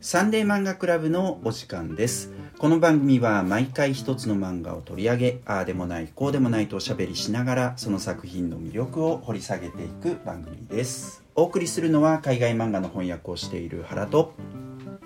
[0.00, 2.30] サンデー漫画クラブのお時間です。
[2.58, 11.24] この番組は毎回一つの漫画を取り上げああでもないこうでもないとおしゃべりしながらその作品の魅力を掘り下げていく番組です。
[11.34, 14.34] お送りするのは海外漫画の翻訳をしている原と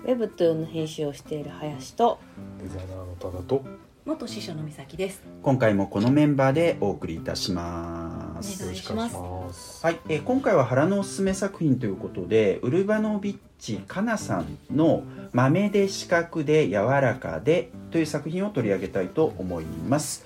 [0.03, 2.19] ウェブトゥーンの編集をしている林と
[2.61, 3.63] デザイナーの多田と
[4.05, 5.23] 元師匠の美咲です。
[5.41, 8.63] 今回もこのメンバーでお送りいたします。
[8.63, 9.15] お願いします
[9.51, 20.25] ますはい、えー今回は原のおすすめ作品ということでウルバノビッチかなさんの「豆で四角で柔らかで」という作品を取り上げたいと思います。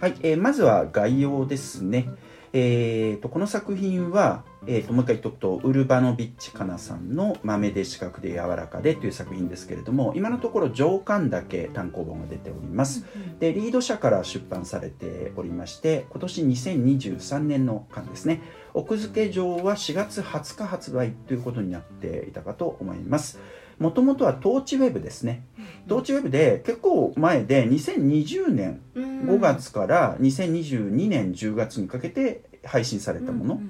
[0.00, 2.08] はい、えーまずは概要ですね。
[2.52, 13.06] えー、とこの作品は、えー、ともう一回言っとくとウルバノビッチかなさんの「豆で四角で柔らかで」という作品ですけれども今のところ上巻だけ単行本が出ております。
[13.40, 18.42] でリード社から出版されておりまして今年2023年の巻ですね。
[18.74, 23.38] 奥付け上は4月20日発売ということになっていたかと思います
[23.82, 25.44] もともとはトーチウェブですね。
[25.88, 33.60] トーチウェブで結構前で2020年5月から2022年10月にかけて配信されたもの、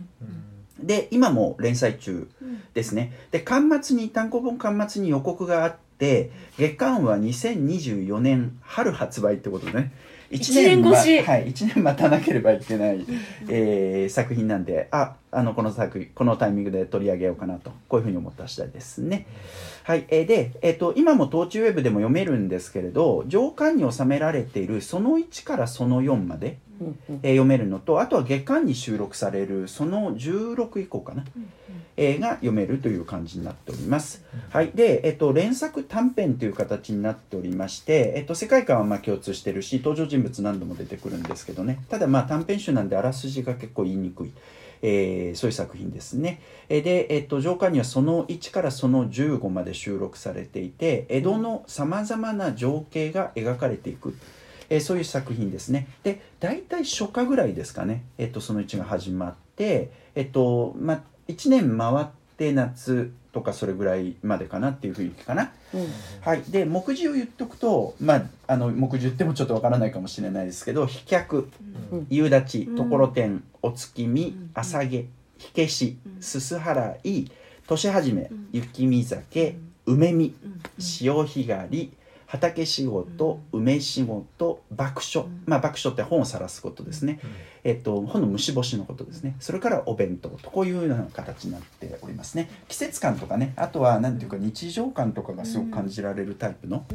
[0.78, 2.28] で今も連載中
[2.74, 3.12] ですね。
[3.30, 9.92] で巻末に単行本巻末に予告があって月刊は2024年春発売ってことでね
[10.32, 13.04] 1一年ま越しはい、1年待たなければいけない、
[13.48, 19.26] えー作品なんでああのこの作品このタイミングで取り上げようかなとこういうふうに思った次第ですね。
[19.84, 26.58] はい、えーで、えー、と今も東中ウェブでも読めるんですけれど上巻に収められているその1からその4まで、
[27.22, 31.24] えー読めるのとあとは月刊に収録されるその16以降かな、
[31.96, 34.24] えーが読めるという感じになっております。
[34.50, 44.32] はい、で、えっと、連作短編という形になっておりまして、えっと、世界観はまあ共通してるし登場人物何度も出てくるんですけどねただまあ短編集なんであらすじが結構言いにくい。
[44.82, 46.40] えーそういう作品ですね。
[46.68, 54.16] えーで、えっと、上巻にはその1からその15まで収録されていて江戸のさまざまな情景が描かれていく、
[54.72, 55.86] えーそういう作品ですね。
[56.02, 62.06] で大体初夏ぐらいですかね、えっと、その1が始まって、えっとまあ、1年回っ
[62.38, 65.52] て夏とかそれぐらいまでかなっていう雰囲気かな。
[66.22, 71.50] はい、で目次を言っとくと、まあ、あの目次言ってもちょっとわからないかもしれないですけど飛脚
[71.92, 72.06] うん。
[72.08, 72.76] 夕立うん。
[72.76, 74.50] ところてんお月見うん。
[74.54, 75.04] 朝毛
[75.38, 76.22] 火消しうん。
[76.22, 77.30] すす払い
[77.66, 78.48] 年始めうん。
[78.52, 80.34] 雪見酒梅見
[80.78, 81.92] 潮干狩り
[82.32, 85.42] 畑仕事梅仕事爆笑うん。
[85.44, 87.20] まあ爆笑って本を晒すことですね。
[87.62, 89.36] えっと本の虫干しのことですね。
[89.38, 92.48] それからお弁当とこういうような形になっておりますね。
[92.68, 96.86] 季節感とかねあとは何ていうか日常感とかがすごく感じられるタイプの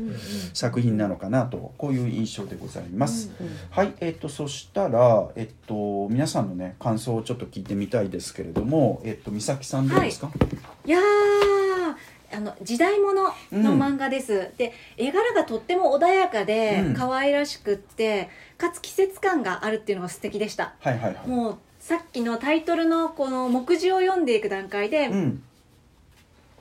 [0.55, 3.29] 作品なのかなとこういう印象でございます。
[3.69, 10.31] はい、えっとそしたらえっと皆さんのね感想をちょっと聞いてみたいですけれども、えっと美咲さんどうですか？
[10.83, 11.66] いやー
[12.37, 16.93] あの時代物の漫画です、で絵柄がとっても穏やかでうん。
[16.93, 20.75] 可愛らしくってかつ季節感があるっていうのが素敵でした。
[20.79, 21.27] はいはいはい。
[21.27, 25.43] もうさっきのタイトルのこの目次を読んでいく段階で、うん。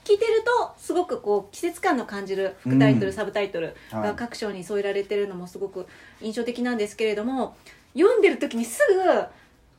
[0.04, 3.12] 聞いてるとすごくこう季節感の感じる副タイトル、うん。
[3.12, 4.03] サブタイトルはい。
[4.03, 5.87] が各章に添えられてるのもすごく
[6.22, 7.54] 印象的なんですけれども
[7.93, 9.25] 読んでる時にすぐ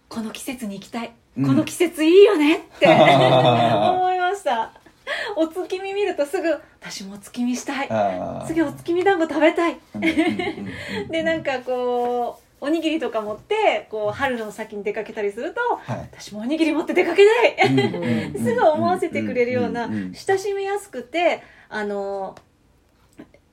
[0.10, 1.48] この季節に行きたい、うん。
[1.48, 4.72] この季節いいよねって 思いました
[5.36, 6.50] お月見見るとすぐ
[6.80, 7.90] 私もお月見したい。
[8.48, 9.78] 次お月見団子食べたい。
[11.10, 16.10] でなんかこうおにぎりとか持ってこう春の先に出かけたりするとはい。
[16.12, 18.34] 私もおにぎり持って出かけたい。
[18.38, 22.36] すぐ思わせてくれるような親しみやすくてあの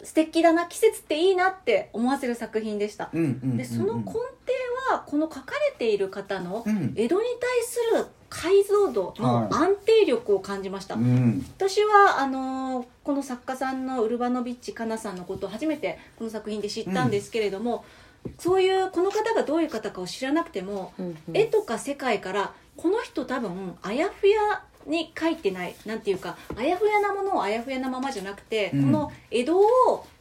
[0.03, 3.11] 素敵だな季節っていいなって思わせる作品でした。
[3.12, 4.21] でその根底
[4.91, 6.95] はこの書かれている方のうん。
[6.97, 8.06] 江戸に対する
[8.44, 11.43] 解像度の安定力を感じました、うん。
[11.56, 17.87] 私はあのこの作家さんのウルバノビッチカナさんのことを初めてこの作品で知ったんですけれども、
[18.38, 20.93] そういうこの方がどういう方かを知らなくても
[21.32, 28.85] 絵とか世界からこの人多分あやふやに書いてないなんていうかあやふやなものをあやふやなままじゃなくて、うん。
[28.85, 29.64] この江戸を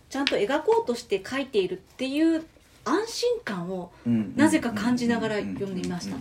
[0.10, 2.46] ちゃんと描こうとして書いているっていう
[2.86, 4.34] 安心感をうん。
[4.36, 6.18] なぜか感じながら読んでいました。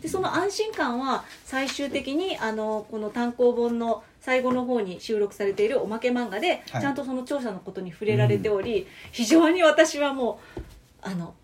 [0.00, 6.80] でその安心感は最終的にあのこの単行本の最後の方に収録されているおまけ漫画で、はい。
[6.80, 10.60] ちゃんとその著者のことに触れられており、非常に私はもう
[11.02, 11.34] あの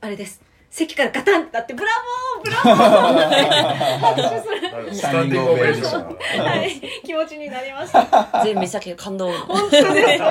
[0.00, 0.40] あれです
[0.76, 1.90] 席からガタンってなってブラ
[2.34, 3.24] ボーブラボー
[3.98, 4.94] 拍手する。
[4.94, 6.44] スタンディングオベーション。
[6.44, 8.42] はい、気持ちになりました。
[8.44, 10.22] 全美咲が感動本当です。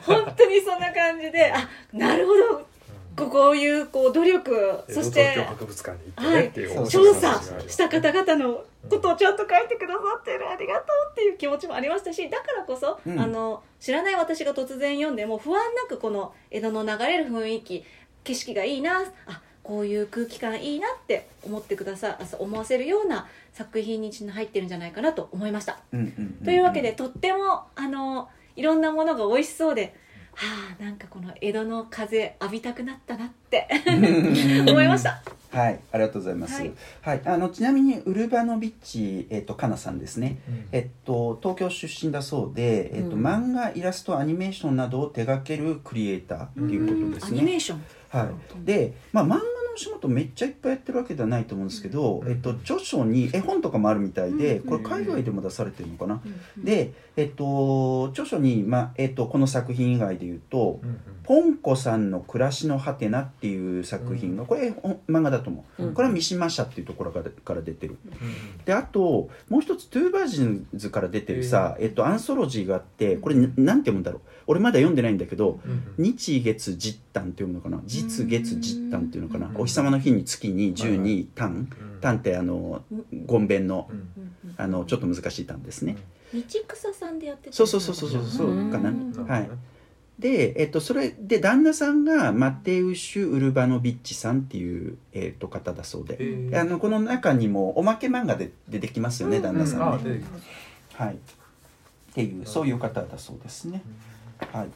[0.00, 2.66] 本当にそんな感じで、あ、なるほど。
[3.16, 5.36] ここういうこう努力そして
[6.16, 6.52] はい。
[6.88, 13.20] 調査した方々のことをちゃんと書いてくださってるありがとうっていう気持ちもありましたしだからこそ、うん。
[13.20, 17.84] あの知らない私が突然読んでも不安なくこの江戸の流れる雰囲気
[18.26, 25.78] 景色がいいなあこういう空気感いいなって思ってくださあ思わせるような作品に入ってるんじゃないかなと思いました。
[25.92, 29.94] うんうんんというわけでとってもあのいろんなものが美味しそうで
[30.34, 30.44] は
[30.78, 33.66] あなんかこの江戸の風浴びたくなったなって
[34.68, 35.22] 思いました。
[35.50, 36.60] はい、ありがとうございます。
[36.60, 36.68] は
[37.02, 40.38] はいい、あのちなみにウルバノビッチえっ、とかなさんですね。
[40.48, 47.56] うんえっと東京出身だそうで、えっとうん漫画イラストアニメーションなどを手掛けるクリエイターっていうことですアニメね。
[47.56, 47.82] ーション？
[48.24, 48.64] はい。
[48.64, 49.42] で、まあ漫画の
[49.74, 56.22] お仕事めっちゃいっぱいやってるわけではないと思うんですけど、うんえっと著書に絵本とかもあるみたいで、うんこれ海外でも出されてるのかな？
[56.24, 60.80] うんで、えっと著書にまあえっとこの作品以外で言うと。
[61.28, 65.92] うんポンコさんの暮らしのハテナっていう作品が、これお漫画だと思う、うん。
[65.94, 67.98] これは三島社っていうところからから出てる。
[68.04, 68.64] うん。
[68.64, 74.20] であともう一つトゥーバージンズから出てるさ、えっと、アンソロジーがあってこれななんて読むんだろう。
[74.46, 75.94] 俺まだ読んでないんだけどうん。
[75.98, 77.80] 日月実誕って読むのかな？
[77.86, 79.48] 実月実誕っていうのかな？
[79.48, 79.60] うん。
[79.60, 81.68] お日様の日に月に12誕うん。
[82.00, 82.82] 誕ってあの
[83.26, 83.90] ごんべんの
[84.56, 85.96] あのちょっと難しい誕ですね。
[86.32, 88.90] 道草さんでやってたそうそうそうそうそうかな。
[88.90, 89.26] うん。
[89.26, 89.50] はい
[90.18, 96.60] で、えっと、それで旦那さんがマテウシュ・ウルバノビッチさんっていう、えっと、方だそうで、えー。
[96.60, 100.46] あのこの中にもおまけ漫画で出てきますよね、うん旦那さんね、あ出てきます。
[100.94, 101.14] はい。
[101.14, 101.18] っ
[102.14, 103.82] ていうそういう方だそうですね。
[104.52, 104.68] はい。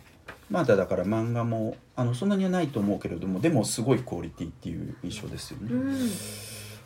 [0.50, 6.10] まだだから漫画もあのそんなにはないと思うけれどもでもすごいクオリティっていう印象ですよね、うん。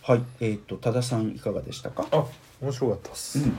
[0.02, 0.22] はい。
[0.40, 2.06] えっ、と多田さんいかがでしたか？
[2.12, 2.24] あ
[2.60, 3.56] 面白かったっす、うん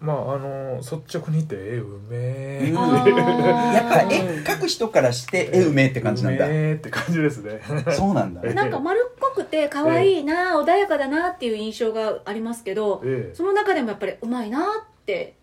[0.00, 6.46] まああの率直に言ってえうめえやっぱ絵描く人からして絵うめえって感じなんだ。
[6.46, 7.60] うめえって感じですね。
[7.96, 8.42] そうなんだ。
[8.42, 14.93] なんか丸っこくて可愛いな、穏やかだなっていう印象がありますけど、ええその中でもやっぱりうまいなって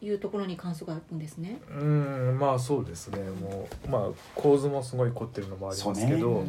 [0.01, 1.59] いうところに感想があるんですね。
[1.69, 3.19] うんまあそうですね。
[3.19, 4.01] もうまあ
[4.35, 6.45] 構図もすご凝ってるのもありますけど、そう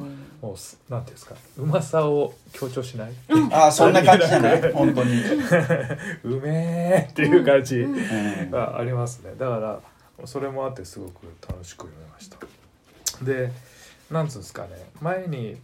[0.46, 1.34] もうすなんていうんですか。
[1.58, 3.12] うまさを強調しない。
[3.52, 4.60] ああそんな感じじゃない？
[4.72, 5.22] 本当に、
[6.24, 7.94] うめえっていう感じうん。
[7.96, 7.98] う
[8.46, 8.50] ん。
[8.50, 9.32] がありますね。
[9.38, 9.56] だか
[10.18, 12.38] らそれもあってすごく楽しく読めました。
[13.24, 13.52] で
[14.10, 14.68] なんつうんですかね。
[15.00, 15.58] 前に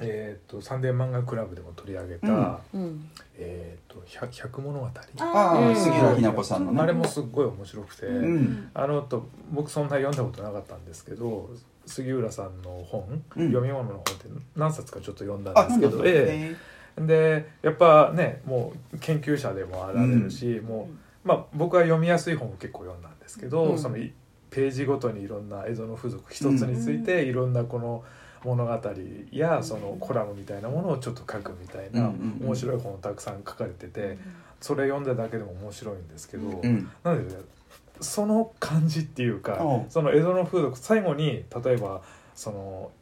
[0.00, 2.80] えー、とサンデー漫画クラブでも取り上げた「うん。
[2.80, 3.10] うん。
[3.36, 4.86] えー、と百百物語」
[5.20, 6.80] あ杉浦日奈子さんのね。
[6.80, 8.70] あれもすっごい面白くて、うん。
[8.74, 11.50] あのと僕そんな読んだことなかったんですけど
[11.86, 13.48] 杉浦さんの本、うん。
[13.48, 16.56] 読み物の本って何冊かちょっと読んだあんですけど、え
[16.98, 17.00] え。
[17.00, 20.88] でやっぱねもう研究者でもあられるし、も
[21.24, 23.78] うまあ僕は読みやすい本を結構読んだんですけど、うん。
[23.78, 24.12] そのい
[24.50, 28.02] ページごとにいろんな江戸の風俗一つについていろんなこの
[28.44, 28.80] 物語
[29.32, 32.46] やそのコラムみたいなものをちょっと書くみたいなうんうんうん。
[32.46, 34.18] 面白い本をたくさん書かれてて
[34.60, 37.40] それ読んだだけでも面白いんですけど、うんなのでね
[38.00, 42.00] その感じっていうかその江戸の風俗最後に例えば
[42.32, 42.92] その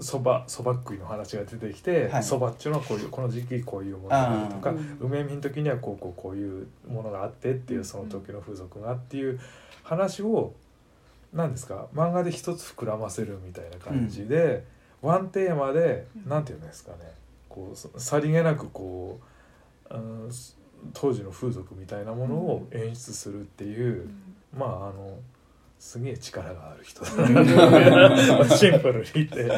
[0.00, 2.22] そばそば食いの話が出てきてはい。
[2.22, 9.38] そば、っちゅうのはこういうこの時期こういうものがあるとか梅見の時にはこうこうこういうものがあってっていうその時の風俗がっていう
[9.82, 10.54] 話を
[11.32, 14.64] 何ですか漫画で一つ膨らませるみたいな感じで、
[15.02, 16.98] ワンテーマでなんていうんですかね。
[17.48, 19.20] こうささりげなくこ
[19.90, 20.30] う、うん、
[20.92, 24.08] 当時の風俗みたいなものを演出するっていう、
[24.56, 25.18] まああの
[25.78, 28.46] すげえ力がある人だな。
[28.50, 29.48] シンプルに言って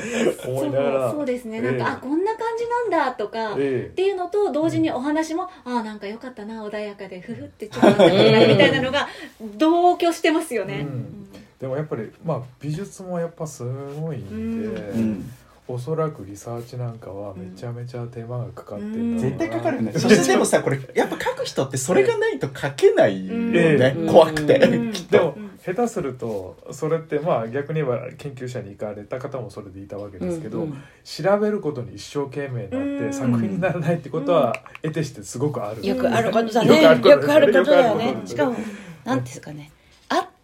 [0.47, 1.11] 思いながら。
[1.11, 1.63] そうですね。
[1.63, 3.91] なんか、ええあこんな感じなんだとか、っえ。
[3.97, 9.09] ていうのと同時にお話も、ああなんか良かったな穏やかでふふってちょっとみたいなのが
[9.57, 10.81] 同居してますよね。
[10.81, 11.21] うん
[11.61, 13.63] でもやっぱりまあ美術もやっぱす
[14.01, 15.31] ごいんで、うん。
[15.69, 19.21] おそらくリサーチなんかはめちゃめちゃ手間がかかってんだろうな。
[19.21, 19.93] 絶対かかるよね。
[19.93, 24.09] そしてでもさこれやっぱ書く人ってそれがないと書けないよね、うん。
[24.09, 24.93] 怖くて、うん。
[24.93, 30.83] きっとでも下手するとそれってまあ逆に言えば研究者に行かれた方もそれでいたわけですけど、うん。
[31.05, 33.13] 調べることに一生懸命になってうん。
[33.13, 36.83] 作品にならないってことは得てしてすごくある、よくあることだね。
[36.83, 38.27] よくあることよくあることだよよくあることね。
[38.27, 39.71] しかもなんていうんですかね。
[39.71, 39.80] 合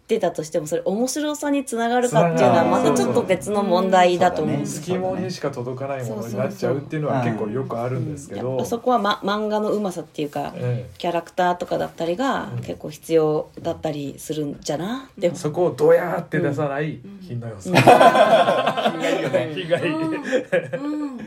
[0.07, 15.09] ってたとしてもそれ面白さにつながるかっていうのはまたちょっと別の問題だと思うんです隙間にしか届かないものになっちゃうっていうのは結構よくあるんですけど、やっぱそこは、ま、漫画のうまさっていうかえキャラクターとかだったりがうん結構必要だったりするんじゃな？
[15.11, 17.69] ってえそこをドヤーって出さない品の良さ、
[18.93, 19.51] 品がいいよね。
[19.53, 21.17] 品がいい、うん。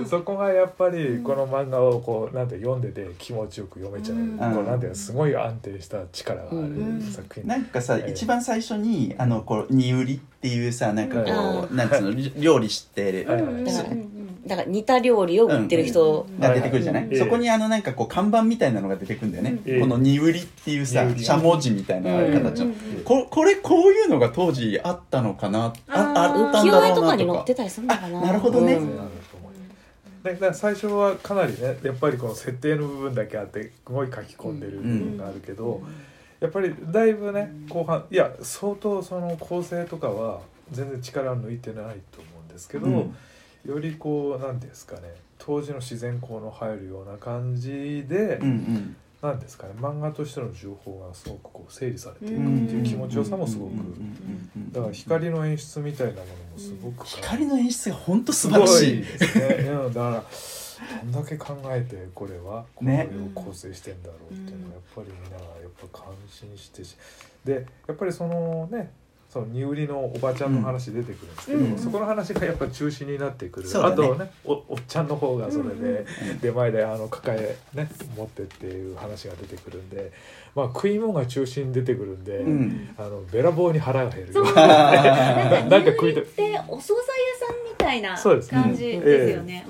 [0.00, 0.06] うん。
[0.06, 4.36] そこがやっぱりこの漫画をこうなんて読んでて気持ちよく読めちゃう、うん。
[4.38, 7.00] こうなんていうのすごい安定した力があるうん。
[7.00, 13.26] 作品、なんかさ、えええ一番最初にあのこう煮売りっていうさなんかこううなんつうの料理してる。
[14.46, 22.74] だから似た料理を売ってる人、が出てくるじゃない、ええそこにあのなんかこう看板みたいなのが出てくるんだよね、ええこの煮売りっていうさしゃもじみたいな形の、うん
[23.04, 25.66] ここれこういうのが当時あったのかな？
[25.66, 26.86] ああったんだろうなとか。
[26.86, 28.18] 浮世絵とかに載ってたりするのかな？
[28.20, 28.78] あなるほどね。
[30.54, 35.82] 最初はかなりねやっぱりこの設定の部分だけあってすごい書き込んでる部分があるけど、
[36.40, 40.40] やっぱりだいぶね後半いや相当その構成とかは
[40.70, 43.16] 全然力を抜いてないと思うんですけど、うん。
[43.66, 48.96] よりこうなんていうんですかね当時の自然光の入るような感じで、うんうん。
[49.20, 53.72] なんですかね漫画としての情報がすごくこう整理されていくうんっていう気持ちよさもすごく
[54.70, 60.24] だから光の演出みたいなものもすごく光の演出が本当素す晴らしいごですね、うん、だから
[61.04, 66.96] どんだけ考えてこれはこれねを構成してんだろうっていうのがやっぱりみんながやっぱ感心してし
[67.44, 68.92] でやっぱりそのね
[69.28, 71.78] その荷売りのおばちゃんの話出てくるんですけど、うん。
[71.78, 75.70] そこの話がやっぱ中心になってくる、あとねおおっちゃんの方がそれで、
[76.30, 80.12] うん出前であの抱えね持ってっていう話が出てくるんで
[80.54, 82.94] まあ食い物が中心に出てくるんで、うん。
[82.96, 84.32] あのべらぼうに腹が減る。
[84.32, 86.24] なんあか食いたい
[87.88, 88.54] たいなそうです。
[88.54, 89.66] ね感じですよね。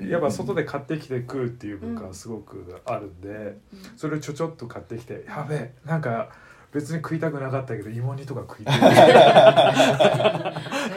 [0.00, 3.56] やっぱ外で買ってきて食うっていう文化はすごくあるんで、
[3.96, 6.30] それをちょちょっと買ってきて「やべえなんか
[6.76, 10.52] 別に食いたくなかったけど芋煮とか食いたい」あ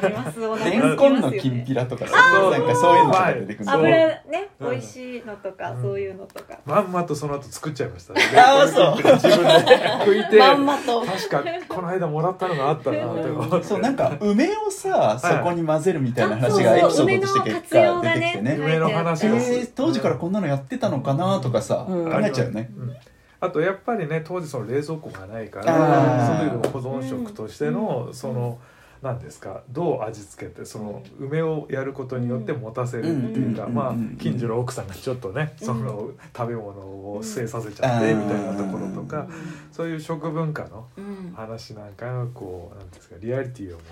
[0.08, 4.72] りますお腹レンコンのきんぴらとかなんかそういうのとか出てくるねうん。
[4.72, 5.82] 美味しいのとかうん。
[5.82, 6.60] そういうのとか。
[6.66, 8.22] まんまとその後作っちゃいましたね。
[8.36, 11.02] あーそう自分で食いてまんまと。
[11.06, 13.64] 確かこの間もらったのがあったなって思って。
[13.66, 18.58] そうなんか梅をさそこに混ぜるみたいな話がエピソードとして結果出てきてね。
[18.60, 22.12] 梅の話え当時からこんなのやってたのかなとかさうん。
[22.12, 22.70] 考えちゃうよね。
[22.78, 22.96] うん
[23.42, 26.38] あとやっぱりね当時その冷蔵庫がないかあらー。
[26.40, 28.60] そういう保存食としてのその
[29.02, 33.74] 何ですかどう味付けてその梅をやることによって持たせるっていうかうん。
[33.74, 34.18] まあうん。
[34.20, 38.08] 近所の奥さんがちょっとねその食べ物を据えさせちゃっうん。
[38.08, 39.26] てみたいなところとか
[39.72, 41.34] そういう食文化のうん。
[41.34, 43.86] 話なんかがこうなんていうんですかリアリティを持って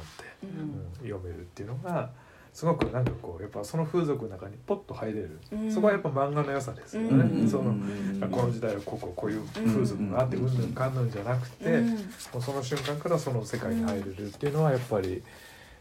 [0.43, 0.49] うん。
[0.49, 0.63] う
[1.05, 2.09] ん読めるっていうのが
[2.57, 5.39] すごくなんかこうやっぱその風俗の中にポッと入れる。
[5.51, 5.71] うん。
[5.71, 7.43] そこはやっぱ漫画の良さですようん。
[7.43, 7.47] ね。
[7.47, 8.29] そのうん。
[8.31, 11.89] この時代はこここういう風俗があってうんぬんかんぬんじゃなくて、うん。
[11.91, 11.99] も
[12.39, 15.21] うその瞬間からその世界に入れるっていうのはやっぱり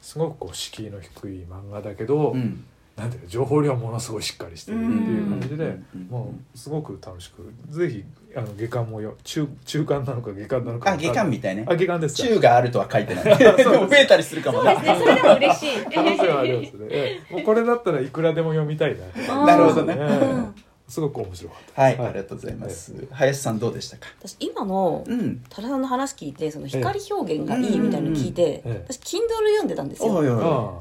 [0.02, 2.66] すごくこう敷居の低い漫画だけど、うん
[2.97, 6.07] なんていうの情報量はものすごいしっかりしてるっていう感じで、うん。
[6.09, 11.67] もうすごく楽しくぜひあの下巻もよ中中間なのか下巻なのかあ下巻みたいね。
[11.69, 12.23] あ下巻です。
[12.23, 13.25] か中があるとは書いてない。
[13.38, 14.99] でも増えたりするかもなそうですね。
[14.99, 15.85] それでも嬉しい。
[15.95, 17.35] 可能性はありますね、ええ。
[17.35, 19.45] もうこれだったらいくらでも読みたいな。
[19.45, 19.95] なるほどね。
[19.99, 21.83] ええすごく面白かった。
[21.83, 22.09] はい、はい。
[22.09, 22.95] ありがとうございます。
[23.11, 24.07] 林さんどうでしたか？
[24.21, 25.43] 私今のうん。
[25.49, 28.85] 多田さんの話聞いてその光表現がいいみたいなの聞いて、ええ。
[28.88, 30.14] 私 Kindle 読んでたんですよ。
[30.14, 30.33] おいあ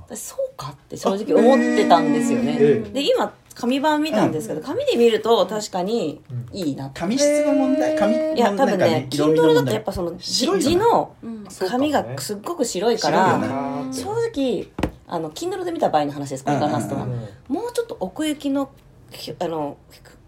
[0.08, 2.90] 私そうかって正直思ってたんですよね、ええ。
[2.92, 6.22] で今紙版見たんですけど、紙で見ると確かに
[6.52, 11.46] いいなって、紙質の問題、紙いや多分ね Kindle だとやっぱその字白いよね字のうん。
[11.50, 14.68] そうかも紙ねがすっごく白いか白いよら、正直
[15.08, 18.85] あの Kindle で見た場合の話ですこれから話すとは、うんもうちょっと奥行きのひ
[19.40, 19.78] あの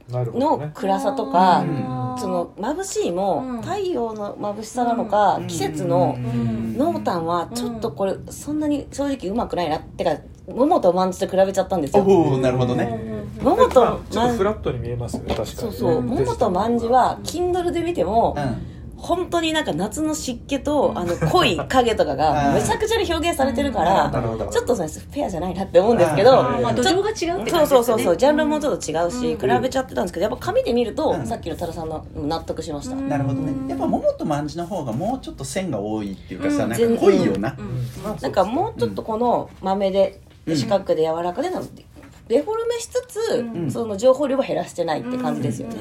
[0.09, 0.71] のね。
[0.73, 2.15] 暗さとか、うん。
[2.17, 3.61] その眩しいも、うん。
[3.61, 5.47] 太陽の眩しさなのか、うん。
[5.47, 6.77] 季節のうん。
[6.77, 10.15] 濃淡はちょっとこれそんなに正直うまくないなってか
[10.47, 12.03] 桃と万字と比べちゃったんですよ。
[12.37, 13.17] なるほどね。
[13.41, 15.97] 桃とまあちょっとフ万ラットに見えます確かにそうそう。
[15.97, 16.05] うん。
[16.05, 18.76] 桃と万字は Kindle で見ても、うん。
[18.97, 24.47] 本当になんか夏の湿気とあの濃い影とかがうんめちゃくちゃに表現されてるかなら。
[24.51, 26.43] ちょっとそれフェアじゃないなって思うんですけど
[26.75, 29.49] 土ちょ壌が違うって感じですそうそうそうそうねジャンルもちょっと違うし、うん。
[29.49, 31.27] 比べちゃってたんですけどやっぱ紙で見ると、うん。
[31.27, 33.07] さっきの多田さんの納得しました、うん。
[33.07, 33.69] なるほどね。
[33.69, 37.55] やっぱ桃と万字の方がもうちょっと線が多いっていうかさ、うんなんか濃いよな。
[38.21, 41.85] なんかもうちょっとこの豆でうん四角で柔らかでなので
[42.27, 43.71] デフォルメしつつ、うん。
[43.71, 45.75] その情報量は減らしてないって感じですよね、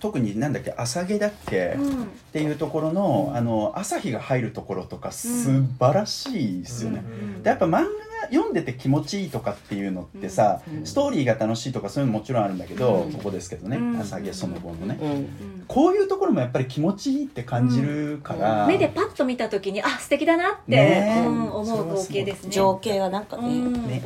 [0.00, 2.06] 特になんだっけ朝毛だっけ、っうん。
[2.32, 7.86] ていうところのあの朝日が入るところとか素晴らしいですよね、うんでやっぱ漫画が
[8.30, 10.86] 読んでて気持ちいいとかっていうのってさ、うん。
[10.86, 13.12] ストーリーが楽しいとかそういうのもちろんあるんだけど、うん。
[13.12, 14.00] ここですけどね、うん。
[14.00, 15.10] 朝毛その後のね、うん。
[15.10, 15.28] うん
[15.66, 21.22] こういうところもやっぱり気持ちいいって感じるから、目でパッと見た時にあ素敵だなって、ね。
[21.22, 22.50] えうん思う光景ですね。
[22.50, 23.86] 情景がなんかね、うん。
[23.86, 24.02] ね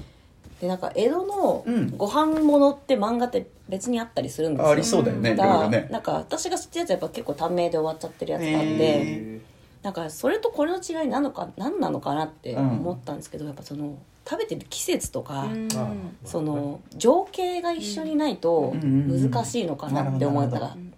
[0.65, 1.95] でなんか江戸のうん。
[1.97, 9.41] ご飯物って漫画って別にあったりするんですよ、ありそうだよね、いだからなんか私が知ってるやつはやっぱ結構短命で終わっちゃってるやつがあって、へ
[9.83, 15.69] なんかそれとこれの違いなのか何なのかなって思ったんですけど、やっぱその食べてる季節とか、うん。
[15.77, 15.93] あ
[16.25, 20.95] その情景が一緒にないとうん難しいのかなって思ったらうん。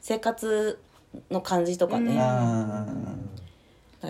[0.00, 0.80] 生活
[1.30, 2.16] の感じとかね、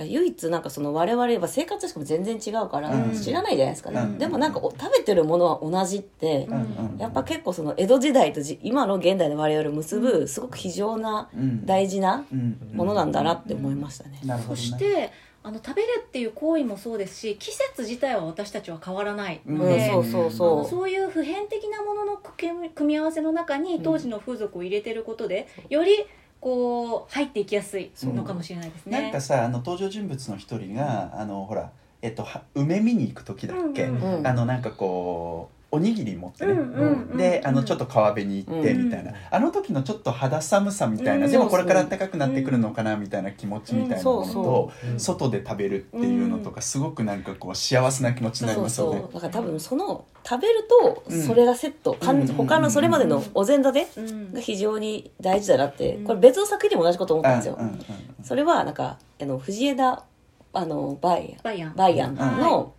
[0.00, 3.12] から唯一なんかその我々は生活しかも全然違うからうん。
[3.12, 4.19] 知らないじゃないですかね、うん。
[4.19, 6.95] でもなんかお食べてるものは同じって、ーうん。
[6.95, 11.66] うんやっぱ結構その江戸時代とじ今の現代の我々を結ぶすごく非常なうん。
[11.66, 12.59] 大事なうん。
[12.75, 14.21] ものなんだなって思いましたね。
[14.47, 20.69] そしてあの食べるっていう行為もそうですし季節自体は私たちは変わらないのうん、で、そうそうそう。
[20.69, 26.04] そういう普遍的なものの組み組み合わせの中に当時の風俗を入れてることで、より
[26.40, 29.02] こう入っていきやすいのかもしれないですね。
[29.02, 31.70] なんかさあの登場人物の一人が、あのほら
[32.02, 34.26] えっとは梅見に行く時だっけ、うんうん。
[34.26, 41.33] あのなんかこうおにぎり持ってね、うんうんうんであのちょっと川辺に行ってうんみたいな、あの時のちょっと肌寒さみたいな、うん。
[41.33, 44.91] でもこれから暖かくなってくるのかなみたいな気持ちみたいなものと、うん。
[44.91, 45.00] そうん。
[45.00, 49.00] 外で食べるっていうのとかすごくなんかこう幸せな気持ちになりそうますよね。
[49.00, 52.27] そうだから多分その食べるとうんそれがセット、うん。
[52.27, 54.33] 他のそれまでのお膳立てうん。
[54.33, 56.05] が非常に大事だなって、うん。
[56.05, 57.81] これ別の作品でも同じこと思ったんですよ、うんうんうん
[58.23, 60.05] それはなんかあの藤枝
[60.53, 62.75] あのバイバイアンバイアンの、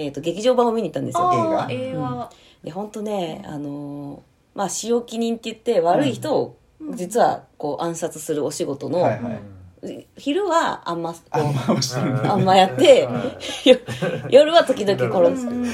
[0.00, 1.28] えー、と劇場版を見に行ったんですよ。
[1.28, 2.30] あー映映画。
[2.62, 4.20] で本当ねあのー
[4.54, 6.96] まあ使用記人って言って悪い人をうん。
[6.96, 9.40] 実はこう暗殺するお仕事の、はいはい。
[10.16, 15.46] 昼はあんまこあんうまあんまやって は夜は時々殺す。
[15.46, 15.52] うん。
[15.52, 15.70] うんうん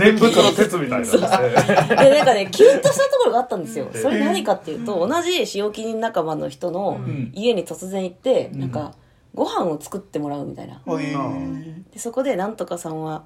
[0.00, 0.98] 念仏の鉄みたいな。
[0.98, 3.88] ですねでなんかねキュンとしたところがあったんですよ。
[3.92, 4.00] うん。
[4.02, 7.30] それ何かっていうと同じ使用記人仲間の人のうん。
[7.34, 8.60] 家に突然行ってうん。
[8.60, 8.92] なんか
[9.34, 10.80] ご飯を作ってもらうみたいな。
[10.86, 13.24] うんでそこでなんとかさんは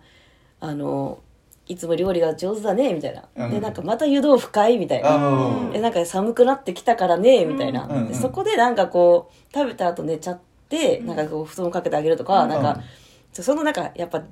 [0.60, 1.18] あの
[1.66, 3.50] いつも料理が上手だねみたいな、うん。
[3.50, 8.08] でなんかまた湯豆腐かいみたいな、あでなんか寒くなってきたからねみたいな、うん。
[8.08, 12.48] でそこでなんかこう食べた後寝ちゃって、なんかこう布団をかけてあげるとか、うん。
[12.50, 12.80] なんか
[13.32, 14.22] そのなんかやっぱ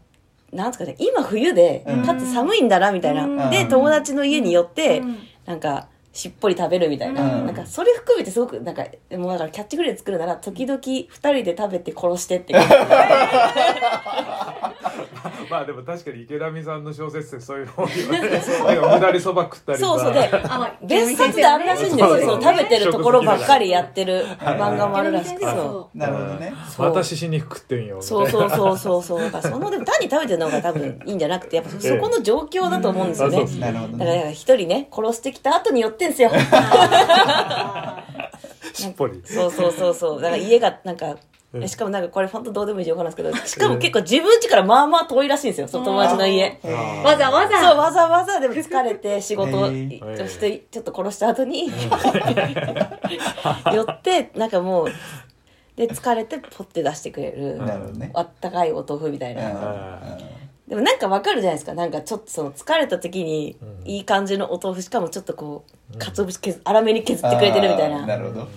[0.53, 2.03] なんですかね今冬で、うん。
[2.05, 3.51] かつ寒いんだなみたいな、うん。
[3.51, 5.19] で友達の家に寄って、うん。
[5.47, 7.47] なんかしっぽり食べるみたいな、うん。
[7.47, 12.55] なんかそれ含めてすごくなんかもうだからキャッチフレーズ作るなら時々二人で食べて殺してって。
[15.51, 18.31] まあでも確かに池上さんの小説ってそういうの多いよねなん
[18.81, 20.13] か無駄にそば食ったりそうそう。
[20.13, 22.09] であまあ別冊であるらしいんですよ。
[22.09, 26.53] そうその食べてるところばっかりやってる漫画もあるらしくそなるほどね。
[26.69, 26.87] そう。
[26.87, 27.99] 私しに食ってみよう。
[27.99, 28.47] うみたいなそう。
[28.47, 29.21] そうそうそうそう。
[29.21, 33.47] だからそのでも単に食べてるのが多分いいんじゃなくてやっぱそこの状況だと思うんですよね。
[33.61, 36.31] だからね一人ね殺してきた後に寄ってんすよ。
[36.33, 38.05] あ
[38.73, 40.21] しっぽりそうそうそうそう。
[40.21, 41.17] だから家がなんか
[41.53, 41.69] うん。
[41.69, 45.69] しかもなんかこれ本当どうでもいい情報なんですけどしかも結構自分家からまあまあ遠いらしいんですよ。
[45.69, 46.61] その友達の家。
[47.05, 51.71] わざわざそうわざわざでも疲れて仕事をしてちょっと殺した後に
[53.73, 54.89] 寄ってなんかもう
[55.77, 58.11] で疲れてポッて出してくれるなるほどね。
[58.15, 59.39] あったかいお豆腐みたいうん。
[59.39, 60.19] な
[60.69, 61.73] でもなんかわかるじゃないですか。
[61.73, 63.89] なんかちょっとその疲れた時にうん。
[63.89, 68.07] いい感じのお豆腐しかもちょっとこう鰹節削粗めに削ってくれてるみたいな。
[68.07, 68.49] なるほど。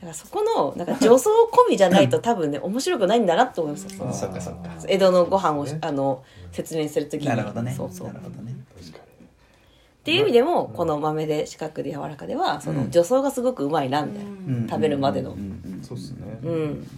[0.00, 4.70] からそこのなんか女装込みじゃないと多分ね面白くないんだなと思いましたそっかそっか。
[4.88, 5.78] 江戸のご飯をね。
[5.80, 7.28] あの説明する時に。
[7.28, 7.72] なるほどね。
[7.72, 8.08] そうそう。
[8.08, 8.52] なるほどね。
[8.52, 14.66] っていう意味でもこの豆で四角で柔らかではその女装がすごくうまいなみたいな、うん。
[14.68, 15.36] 食べるまでの。
[15.82, 16.38] そうっすね。
[16.42, 16.88] うん。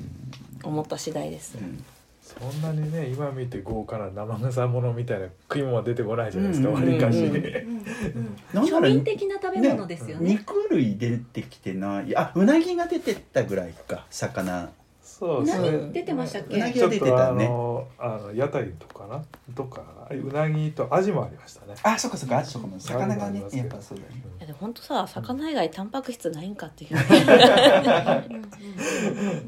[0.63, 1.85] 思った次第です、うん
[2.41, 6.75] そんなにね今見て豪華な生臭ものみたいな食い物は出てこないじゃないですかうん。
[6.75, 7.67] わりかしうんー
[8.17, 10.31] うんなんなら庶民的な食べ物ですよね。
[10.35, 12.17] 肉類出てきてない。
[12.17, 14.71] あうなぎが出てったぐらいか魚。
[15.03, 15.71] そうですね。
[15.71, 16.57] 何出てましたっけ？
[16.57, 17.47] うなぎちょっは出てたね。
[17.49, 19.23] のあの屋台とかな？
[19.55, 19.83] とか
[20.21, 21.75] うなぎとアジもありましたね。
[21.83, 24.47] あそっかそっかあとかも魚がねやっぱそうだね。
[24.47, 26.97] で本当さ魚以外タンパク質ないんかっていう。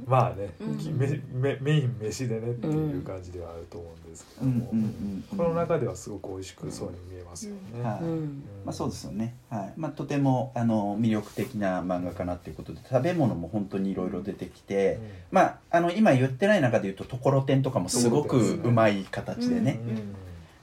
[0.07, 0.99] まあね、うん。
[0.99, 7.83] めめメイン飯でねっていう感じではあると思うんですけども、うんうんうんこの中ではすごく美味しくそうに見えますよね。
[7.83, 8.05] はい。
[8.05, 8.45] うん。
[8.65, 9.73] まあそうですよね、はい。
[9.77, 14.99] まあ、とてもあの魅力的な漫画かなっていうことで食べ物も本当にいろいろ出てきて、
[15.31, 20.15] まあ、あの今言ってない中で言うとところてんとかもすごくうまい形でね、うん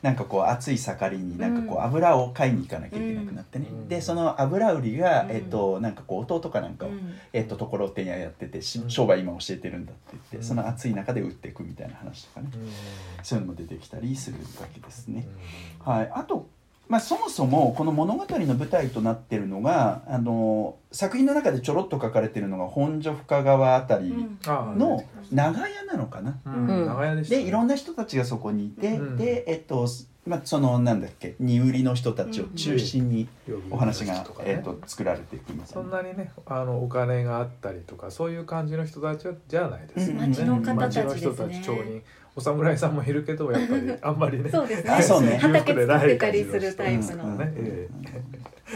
[0.02, 3.88] なんかこう暑い盛りになんかこう油を買いに行かなきゃいけなくなってね、うん。
[3.88, 5.32] でその油売りが、うん。
[5.32, 7.14] えっとなんかこう弟かなんかを、うん。
[7.34, 10.44] えっとところてん屋やってて商売今教えてるんだって言って、うん。
[10.44, 12.70] その暑い中で売っていくみたいな話とかね、うん。
[13.24, 15.28] そういうのも出てきたりするわけですね。
[15.86, 15.94] うん。
[15.94, 16.50] はい、あと、
[16.91, 24.13] まあ、そもそもこの物語の舞台となってるのがあの作品の中でちょろっと書かれてるのが本所深川あたり
[24.45, 26.41] のね長屋なのかな。
[26.45, 26.67] うん。
[26.67, 26.86] うん。
[26.88, 29.15] 長屋でいろんな人たちがそこにいて、うん。
[29.15, 29.88] で、えっと、
[30.27, 33.30] まあ、そのなんだっけ荷売りの人たちを中心に
[33.69, 40.27] お話が、とかねえー、と作られていくみたいそなんなにねあのお金があったりとかそういう感じの人たちはじゃないですよね。
[40.27, 42.01] 町の方たち町の人たですねち町人
[42.36, 44.89] お侍さんもいるけどやっぱりあんまりねそうですね。
[44.89, 45.38] あ そうね。
[45.38, 47.38] 畑作ってたりするタイプの、うん。
[47.38, 48.22] ね、ええ。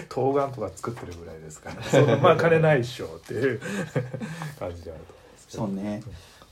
[0.10, 3.60] 冬瓜とか作ってるぐらいですから、そのまあ金ないっしょっていう
[4.60, 5.66] 感じであると思うんですけど。
[5.66, 6.04] そうね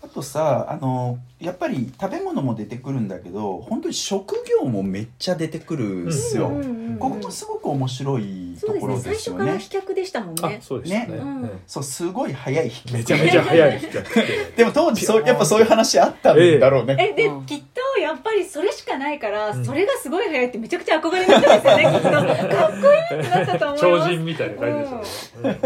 [0.04, 9.16] あとさあのやっぱり食べ物も出てくるんだけど本当に職業もめっちゃ出てくるんですよ、うんうんうんうんここもすごく面白いとそうころですね。
[9.16, 11.08] 最初から飛脚でしたもんあねそうでしたね。
[11.08, 11.18] ね。
[11.18, 11.46] うん。
[11.46, 17.46] えそうすごい早い引えきめちゃめちゃ早い人やってでも当時そうやっぱそういう話あったんだろうね、えで、うん。
[17.46, 19.66] きっとやっぱりそれしかないから、うん。
[19.66, 22.10] それがすごい早いってめちゃくちゃ憧れになったんですよね きっと。
[22.12, 24.12] かっこいいってなったと思い超ます。
[24.12, 25.60] 人みたいな感じですよね。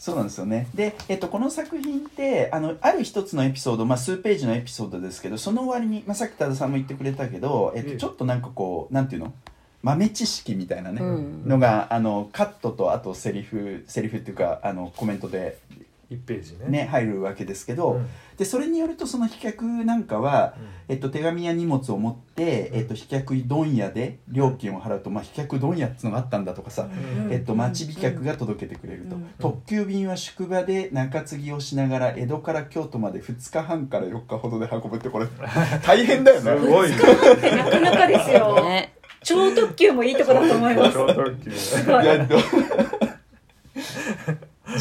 [0.00, 0.66] そうなんですよね。
[0.74, 9.32] で、えっと、この作品ってあのある一つのエピソード、まあ、数ページのエピソードですけどその割に、まあ、さっき多田さんも言ってくれたけど、えっと、ええちょっとなんかこうなんていうの？
[9.82, 11.42] 豆知識みたいなね、うん。
[11.46, 15.58] のがあのカットとあとセリフセリフっていうかあのコメントで、
[16.10, 16.66] 一ページね。
[16.68, 18.08] ね、入るわけですけど、うん
[18.40, 20.54] でそれによるとその飛脚なんかは、
[20.88, 26.88] えっと、手紙や荷物を持って、えっと、飛脚問屋で料金を払うと、まあ、飛脚問屋っていうのがあったんだとかさ、
[27.26, 27.30] うん。
[27.30, 29.30] えっと、町飛脚が届けてくれると、うん。
[29.38, 35.26] 特急便は宿場で中継ぎをしながら江戸から京都まで2日半から4日ほどで運ぶってこれ
[35.84, 36.88] 大変だよねすごい。
[36.88, 36.96] ね。
[36.96, 36.98] っ
[37.42, 38.64] てなかなかですよ。
[38.64, 38.94] ね。
[39.22, 40.94] 超特急もいいとこだと思います。
[40.94, 41.50] 超特急。
[41.50, 42.04] すごい。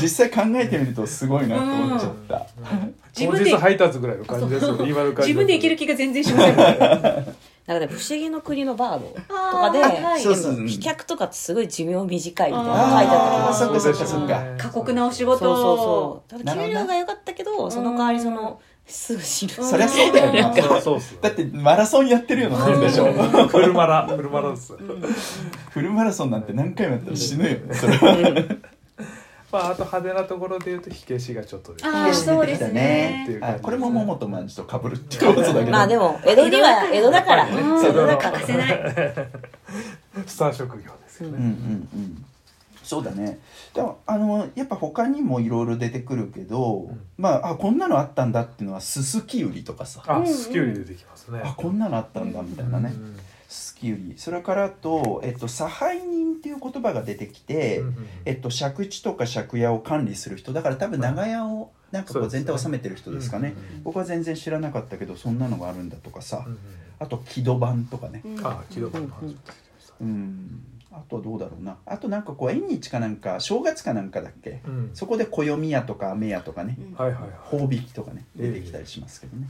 [0.02, 4.89] 実際考えてみるとすごいなと思っちゃった、当自分で日配達ぐらいの感じですよね。
[4.89, 5.30] 今の感じ。
[5.30, 6.63] 自分で行ける気が全然しませんな
[7.78, 10.67] んかね不思議の国のバードとかで、あーはいそうそうそう。
[10.67, 14.06] 飛脚とかってすごい寿命短いみたいな書いてあった気あーがするそっか。
[14.06, 15.39] そっかそっか過酷なお仕事。
[15.39, 16.65] そうそうそう。
[16.65, 19.52] 給料が良かったけどその代わりそのすぐ死ぬ。
[19.54, 20.41] そりゃそうだよね
[21.22, 23.06] だってマラソンやってるようなもんでしょ。
[23.48, 24.80] フルマラフルマラですよ。
[25.69, 27.58] フルマラソンなんて何回もやったら死ぬよ。
[27.72, 28.58] それは
[29.52, 33.24] まああと派手なところで言うと火消しがちょっと出てあーそうですね。
[33.24, 35.72] っていう感じあこれも桃とまんじと被るっていうことだけど。
[35.72, 37.48] まあでも江戸には江戸だから。
[37.48, 37.82] うん。
[37.82, 38.96] そうだ欠かせない。
[40.28, 41.44] スター職業ですようんうね。
[41.46, 42.26] んうん。
[42.84, 43.40] そうだね。
[43.74, 47.00] でもあのやっぱ他にもいろいろ出てくるけど、ん。
[47.18, 50.04] まああこんなのあったんだっていうのはすすき売りとかさ。
[50.06, 51.42] あスキュリ出てきますね。
[51.44, 53.18] あこんなのあったんだみたいなね、うん
[53.50, 54.14] すき売り。
[54.16, 57.84] それからあと、えっと、差配人っていう言葉が出てきて、
[58.26, 60.54] えっと、借地とか借家を管理する人。
[60.54, 63.56] だから多分長屋をなんかこそう全体を治めてる人ですかね。
[63.72, 66.44] うんうん僕は全然知らなかったけどそんなのがあるんだとかさ。
[66.46, 66.60] うんうん
[67.02, 68.22] あと木戸番とかね。
[68.26, 70.62] うんあ木戸番の話も出てきましたうん。
[70.92, 71.78] あとはどうだろうな。
[71.86, 74.62] あとなんかこう縁日かなんか正月かなんかだっけ。
[74.68, 74.92] うん。
[74.94, 76.76] そこで暦屋とか雨屋とかね。
[76.78, 77.32] うんはいはいはい。
[77.50, 78.26] 宝引きとかね。
[78.36, 79.48] 出てきたりしますけどね。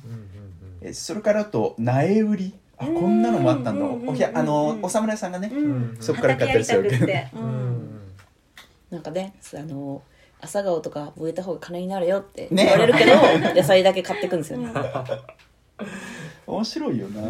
[0.81, 3.85] えそれからあと苗売りあこんなのもあったんだ。
[3.85, 5.97] うんおひゃあのうんお侍さんがねうん。
[5.99, 7.27] そっから買ったりするわけ。
[8.89, 10.01] なんかねあの
[10.41, 12.63] 朝顔とか植えた方が金になるよってね。
[12.65, 13.11] 言われるけど、
[13.53, 14.71] 野菜だけ買ってくんですよね、
[16.47, 17.21] 面白いよな。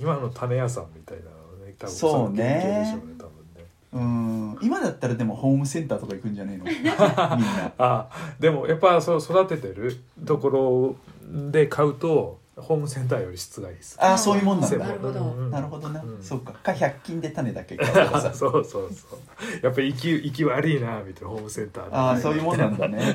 [0.00, 1.30] 今の種屋さんみたいなの
[1.66, 2.54] ね多分そうね。
[2.54, 3.66] の原型でしょうね多分ね。
[3.92, 4.58] うん。
[4.62, 6.64] 今だったらでもホームセンターとか行くんじゃねえの？
[6.72, 6.94] みんな。
[7.78, 8.08] あ
[8.40, 9.96] でもやっぱそう育ててる
[10.26, 10.96] ところ
[11.50, 13.96] で買うとホームセンターより質がいいです。
[14.00, 14.78] あそういうもんなんだ。
[14.78, 15.20] なるほど。
[15.24, 16.22] うんなるほどな、うん。
[16.22, 16.52] そうか。
[16.52, 17.76] か100均で種だけ。
[18.34, 18.90] そうそうそう。
[19.62, 21.96] やっぱり息息悪いなみたいなホームセンターで。
[21.96, 23.14] ああそういうもんなんだね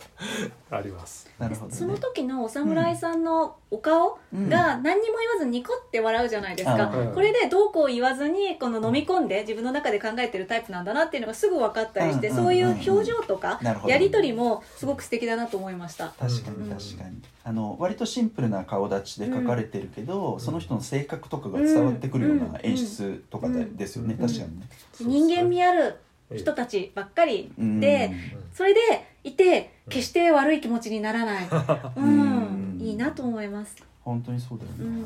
[0.70, 1.28] あります。
[1.38, 1.76] なるほどね。
[1.76, 7.14] その時のお侍さんのお顔が何にも言わずニコって笑うじゃないですか、うん。
[7.14, 12.36] これでどうこう言わずにこの飲み込んで自分の中で考えてるタイプなんだなっていうのがすぐ分かったりして、うん。
[12.36, 16.08] そういう表情とかやり取りもすごく素敵だなと思いました。
[16.18, 24.26] 確かに確かに、あの割とシンプルな顔立ちで描かれてるけど、その人の性格とかが伝わってくるような演出とかで,、うんですよね、うん。
[24.26, 24.66] 確かにね、
[25.00, 25.96] 人間味ある
[26.34, 27.80] 人たちばっかりうん。
[27.80, 28.10] で、
[28.52, 28.80] それで
[29.24, 31.48] いて決して悪い気持ちにならない、う
[31.96, 32.78] うん。
[32.78, 33.76] ん、いいなと思います。
[34.02, 35.04] 本当にそうだよね、うん。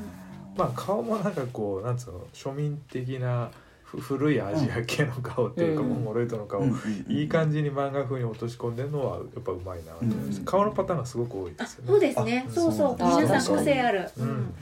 [0.57, 3.51] まあ顔もなんかこうなんつうの庶民的な
[3.85, 5.89] ふ古いアジア系の顔っていうか、うん。
[5.91, 6.65] モンゴロイドの顔、
[7.09, 11.87] いい感じに漫画風に落とし込んでるのはやっぱうまいなと思います、うん顔のパターンがすごく多いですよね。
[11.87, 12.47] あそうですね。
[12.49, 14.55] あそうそう皆さん個性ある、うん。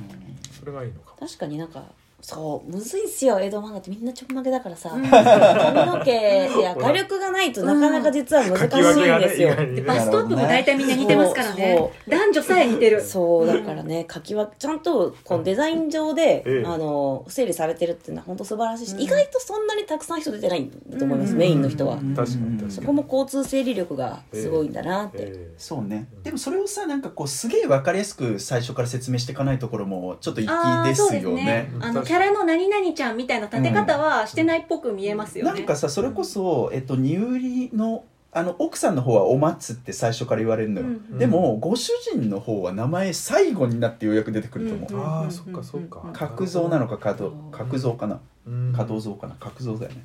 [0.58, 1.26] それがいいのかも。
[1.26, 1.84] 確かになんか
[2.22, 3.38] そうむずいっすよ。
[3.40, 5.02] 江戸漫画ってみんなちょんまげだからさ、うん。
[5.09, 11.90] 髪の毛いや画力がないとなかなか実は難しいんですよ、でバストアップも大体みんな似てますからね。
[12.09, 13.02] 男女さえ似てる。
[13.02, 16.64] そうだからね書きちゃんとこのデザイン上で、ええ。
[16.66, 19.00] あの整理されてるっていうのは本当素晴らしいし、うん。
[19.00, 21.38] 意外とそんなにたくさん人出てないんだと思います、うん。
[21.38, 22.14] メインの人は、うん。
[22.14, 22.70] 確かに確かに。
[22.72, 26.09] そこも交通整理力がすごいんだなって、えそうね。
[26.22, 45.04] でもそれをさなんかこうすげえ分かりやすく最初から説明していかないところもちょっと粋ああですよねあのキャラの何々ちゃんみたいな立て方はしてないっぽく見えますよね、なんかさそれこそ、えっと、二売りのあの奥さんの方はお松って最初から言われるのよ、うんでもご主人の方は名前最後になってようやく出てくると思う、うん。
[45.04, 46.10] ああそっかそっか。
[46.12, 48.20] 角蔵なのか角角蔵かな。
[48.46, 48.72] うん。
[48.72, 49.34] 角蔵かな。
[49.34, 50.04] 角蔵だよね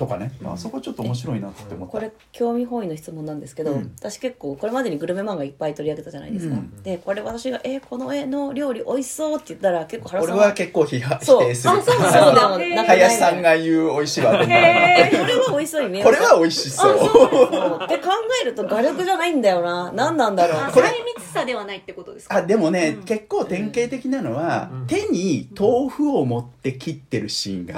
[0.00, 3.92] とかね、まあそこちょっと面白いなって思った、これ興味本位の質問なんですけど、うん。
[3.98, 6.82] 私結構これまでにグルメ漫画いっぱい取り上げたじゃないですか、うん。
[6.82, 11.74] でこれ私が「えこの絵の料理美味しそう」って言ったら結構原俺さんは結構批判そう否定する。
[11.74, 16.98] あそうそうでもへーなんか林さんが言う美味しいわと思うへこれは美味しそうに見えるこれは美味しそう。
[16.98, 18.08] そうって考
[18.42, 19.92] えると画力じゃないんだよな。
[19.92, 20.62] 何なんだろう。
[20.62, 22.36] あこれ細密さではないってことですか？
[22.36, 23.04] あでもね、うん。
[23.04, 24.86] 結構典型的なのは、うん。
[24.86, 27.74] 手に豆腐を持って切ってるシーンが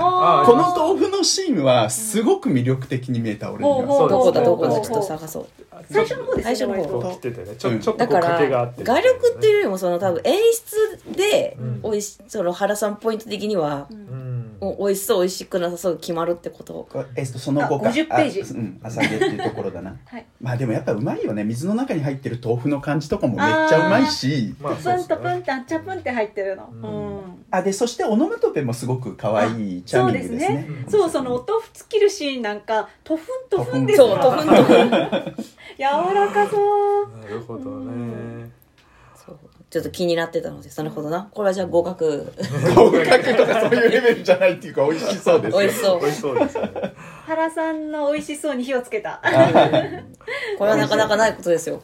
[0.47, 3.87] この豆腐のシーンはすごく魅力的に見えた俺には、ど
[4.21, 5.47] こだどこだちょっと探そう。
[5.91, 7.35] 最初の方ですよ最初の方ちょっ
[7.83, 13.89] とこう掛けがあらって画力っていうよりもその多分演出でうんおいしその原さんポイント的には
[14.61, 16.89] お美味しそう美味しくなさそう決まるってこと。
[17.17, 18.43] えっとその後かあ50ページ。
[18.43, 19.97] あうん朝毛っていうところだな。
[20.07, 20.27] はい。
[20.41, 21.43] まあでもやっぱうまいよね。
[21.43, 24.55] 水の中に入ってる豆腐の感じとかもめっちゃうまいし。
[24.61, 27.22] まあプンとプンってあっちゃプンって入ってるの、うんうん
[27.55, 30.67] あでそしてオノマトペもすごく可愛いチャーミングですね。
[30.85, 30.91] うん。
[30.91, 34.91] そうそのお豆腐突きるシーンなんかトフントフンですそうとふんとふん
[35.77, 35.85] 柔
[36.15, 37.09] らかそう。
[37.19, 38.51] なるほどね。
[39.15, 39.39] そう。
[39.69, 41.29] ちょっと気になってたのですなるほどな。
[41.31, 42.33] これはじゃあ合格。
[42.75, 46.01] 合格とかそういうレベルじゃないっていうか美味しそうです美味しそう。
[46.01, 46.95] 美味しそうですよね
[47.33, 49.21] 原さんの美味しそうに火をつけた。
[50.59, 51.81] これはなかなかないことですよ。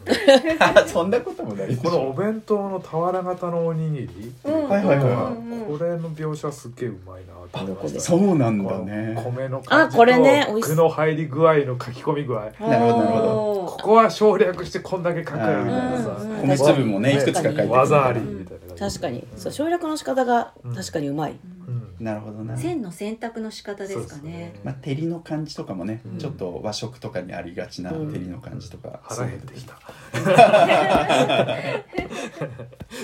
[0.59, 1.75] あ そんなこともない。
[1.77, 4.33] このお弁当の俵型のおにぎり？
[4.45, 4.69] うん。
[4.69, 8.01] はいはいはいこれの描写すっげえうまいなと思いました。
[8.01, 9.21] そうなんだね。
[9.25, 12.45] 米の感じとあこれね具の入り具合の書き込み具合。
[12.61, 13.77] なるほどなるほど。
[13.79, 15.99] ここは省略してこんだけ書くよみたいな。
[15.99, 16.49] さうんうん。
[16.49, 19.27] 米粒もねいくつか書いてくる技ありみたいな確かに。
[19.37, 20.75] そう省略の仕方がうん。
[20.75, 21.33] 確かにうまい。
[21.67, 22.57] うんなるほどな。
[22.57, 24.55] 線の選択の仕方ですかね。
[24.63, 26.19] まあ、照りの感じとかもね、うん。
[26.19, 28.13] ちょっと和食とかにありがちなうん。
[28.13, 29.79] 照りの感じとか、腹減ってきた。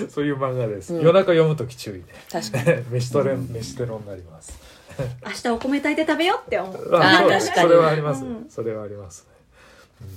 [0.09, 1.01] そういう漫画です、うん。
[1.01, 2.05] 夜中読むとき注意ね。
[2.31, 2.83] 確かに。
[2.91, 4.57] 飯トレ飯テロになります。
[5.25, 6.95] 明日お米炊いて食べようって思う。
[6.95, 7.67] あそう確かに。
[7.67, 8.45] それはあります、うん。
[8.49, 10.07] それはありますね、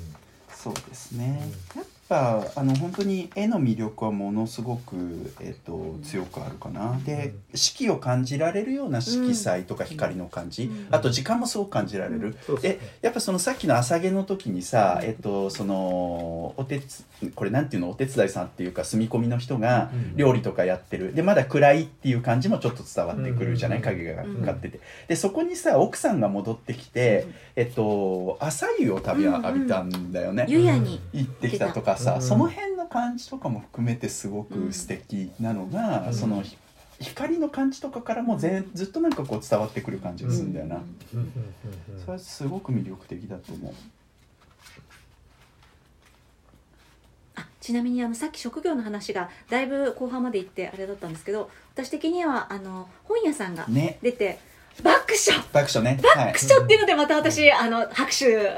[0.54, 6.98] そうですね、やっぱあの本当に絵の魅力はものすごく、えっと強くあるかな。
[7.04, 10.86] で四季を感じられるような色彩とか光の感じ、うん。
[10.90, 20.16] あと時間もすごく感じられる、でやっぱそのさっきの朝毛の時にさ、えっとそのお手つこれなんていうのお手伝いさんっていうか住み込みの人がうん。
[20.16, 21.14] 料理とかやってる。
[21.14, 23.84] でまだ暗いっていう感じもちょっと伝わってくるじゃない、うん。
[23.84, 24.80] 影がかかってて。
[25.08, 27.26] でそこにさ奥さんが戻ってきて、
[27.56, 36.14] えっと朝湯を食べ浴びたんだよね、湯屋に行ってきたとかさ、うんその辺の感じとかも含めてすごく素敵なのが、うん。
[36.14, 36.56] そのひ
[37.00, 40.82] 光の感じとかからもぜずっとなんかこう伝わってくる感じがするんだよな、うん。
[41.14, 41.18] うん。
[41.18, 41.94] うん。
[41.94, 42.00] うん。
[42.00, 43.72] それはすごく魅力的だと思う
[47.68, 53.98] ちなみにあのさっき職業の話がだいぶ後半まで行ってあれだったんですけど私的にはあの本屋さんがね。
[54.00, 54.38] 出て
[54.82, 55.44] 爆笑。
[55.52, 56.00] 爆笑ね。
[56.02, 58.54] はい爆笑っていうのでまた私あの拍手。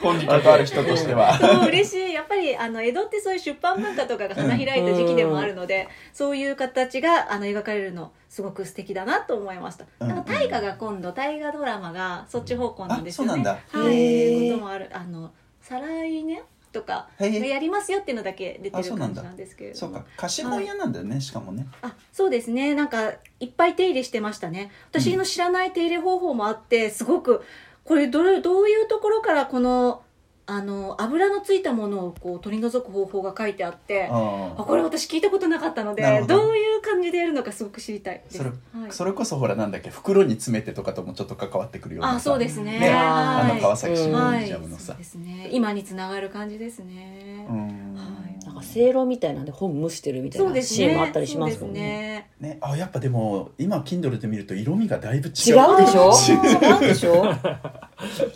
[0.00, 1.36] 本に関わる人としては。
[1.38, 2.14] そう嬉しい。
[2.14, 13.88] やっぱりあの江戸ってそういう出版文化とかが花開いた時期でもあるので、そういう形があの描かれるのすごく素敵だなと思いました、うんなんか大河が今度大河ドラマがそっち方向なんですよね、あそうなんだ。
[13.88, 13.94] はい。
[13.94, 14.88] いうこともある。
[14.90, 19.78] あの再来年とかやりますよっていうのだけ出てる感じなんですけれども。
[19.78, 20.06] そうか。
[20.16, 21.66] 貸本屋なんだよね、しかもね。
[21.82, 22.74] あそうですね。
[22.74, 24.70] なんかいっぱい手入れしてましたね。
[24.90, 27.42] 私の知らない手入れ方法もあってすごく
[27.84, 30.02] これどれどういうところからこの
[30.44, 34.62] あの油のついたものをこう取り除く方法が書いてあってああ。
[34.64, 36.36] これ私聞いたことなかったのでど。
[36.38, 38.58] どういう感じでやるのかすごく知りたいそれはい。
[38.90, 42.80] それこそほらなんだっけ袋に詰めてとかともちょっと関わってくるようなさあそうですね。
[42.80, 45.48] ねああの川崎市ミはいュージアムのさそうですね。
[45.52, 47.94] 今につながる感じですね、うん。
[47.96, 52.26] はいなんかせいろみたいなんで本蒸してるみたいなシーンもあったりしますもんね。
[52.40, 52.48] ね。
[52.48, 52.58] ね。
[52.60, 55.54] あやっぱでも今 Kindle で見ると色味がだいぶ違う。
[55.54, 56.10] 違うでしょ？
[56.28, 56.82] 違う。
[56.82, 57.24] 違うでしょ？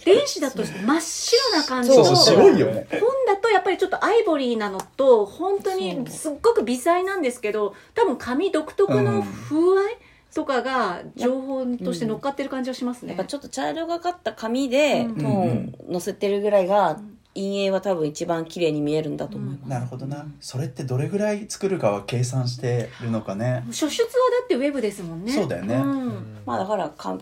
[0.04, 2.86] 電子だと真っ白な感じとそうそう白いよね。
[2.90, 9.98] 本だとやっぱりちょっとアイボリーなのと本当にすっごく微細なんですけど多分紙独特の風合い
[10.34, 15.16] とかが情報として乗っかってる感じはしますね、やっぱちょっと茶色がかった紙でうん。
[15.16, 17.00] トーン乗せてるぐらいが
[17.34, 20.26] 陰影は多分一番綺麗に見えるんだと思います、なるほどな。
[20.40, 23.64] それってどれぐらい作るかは計算してるのかね。
[23.68, 24.08] 初出は
[24.40, 25.32] だってウェブですもんね。
[25.32, 25.76] そうだよね。
[25.76, 26.38] ん。
[26.46, 27.18] まあだからか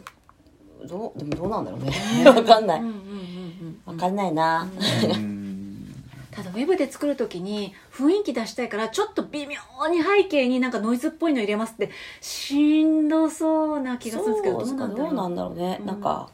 [0.87, 1.93] どうでもどうなんだろうね。
[2.25, 2.81] わかんない。
[2.81, 4.67] うんうんうんうんわかんないな、
[5.15, 5.95] うん。
[6.31, 14.97] ただウェブで作る時に雰囲気出したいからちょっと微妙に背景になんかノイズっぽいの入れますってしんどそうな気がするんですけどどうなんだろう？
[14.97, 15.87] どうなんだろうね、うん。
[15.87, 16.29] なんか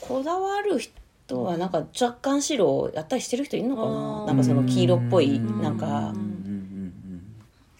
[0.00, 4.26] こだわる人はなんか若干白をやったりしてる人いるのかあなー。
[4.26, 5.62] なんかその黄色っぽいうん。
[5.62, 6.12] なんか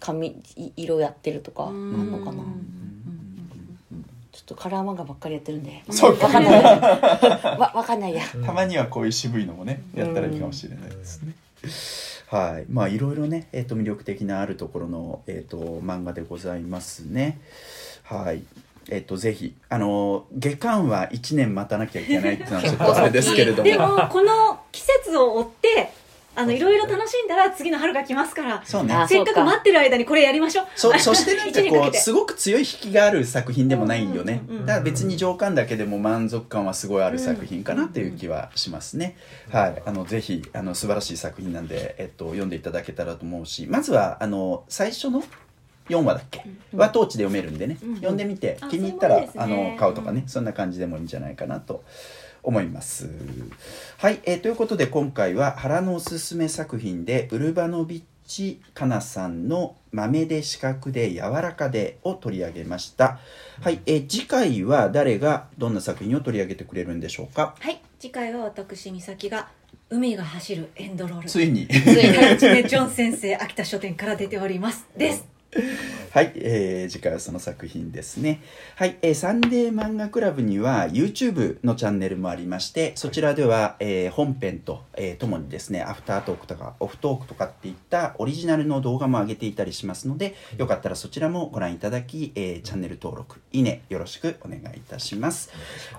[0.00, 2.08] 髪い色やってるとかあうん。
[2.08, 2.42] んのかな
[4.34, 11.34] ちょっとカラー漫画ばっかりやってるんでそうか わかんないやわわかんないやたまにはこういう渋いのもねやったらいいかもしれないですね。
[12.26, 17.38] はい、まあいろいろね、えっ、と魅力的なあるところのえっ、と漫画でございますね。
[18.02, 18.42] はい。
[18.90, 25.92] えっ、とぜひあの下巻は1年待たなきゃいけないっていうのはちょっとあれですけれどもでもこの季節を追って
[26.36, 28.94] あのいろいろ楽しんだら次の春が来ますからそうね。
[28.94, 30.66] あせっかく待ってる間にこれやりましょう。
[30.74, 34.42] そ そしてなんかこうすごく強い引きがある作品でもないよね。
[34.66, 39.16] だから別に上巻だけでも満足感はすごいある作品かなという気はしますね、
[39.50, 39.82] はい。
[39.84, 43.66] あのぜひあの素晴らしい作品なんで、えっと、読んでいただけたらと思うし。
[43.68, 45.22] まずはあの最初の
[45.88, 47.94] 4話だっけ、は当地で読めるんでね、うん。
[47.96, 51.84] 読んでみてあ気に入ったら、それもいいですあねの買うとかね、そんな感じでもいいんじゃないかなと
[52.42, 53.08] 思います。
[53.98, 63.18] はい、えーということで今回は原のおすすめ作品でウルバノビッチかなさんの「豆で四角で柔らかで」を取り上げました。
[63.60, 67.54] はい、えー次回は誰がどんな作品を取り上げてくれるんでしょうか？
[67.58, 69.48] はい次回は私美咲が
[69.90, 71.28] 海が走るエンドロール。
[71.28, 71.66] ついに。
[71.66, 74.86] ついにジョン先生秋田書店から出ております。
[74.96, 75.33] です
[76.10, 78.40] はい、えー次回はその作品ですね。
[78.76, 95.50] はい、えーサンデー漫画クラブには YouTube のチャンネルもありまして、そちらでは、えー本編と、えーともにですね、アフタートークとかオフトークとかっていったオリジナルの動画も上げていたりしますので、よかったらそちらもご覧いただき、えーチャンネル登録、いいねよろしくお願いいたします。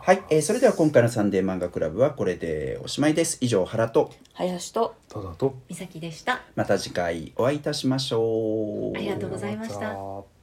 [0.02, 3.38] はい、えーそれでは今回のサンデー漫画クラブはこれでおしまいです。
[3.42, 8.98] 以上、原と、林とただと美咲でしたまた次回お会いいたしましょう。
[8.98, 10.35] ありがとうございまございました。